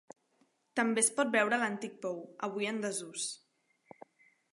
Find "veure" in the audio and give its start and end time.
1.35-1.59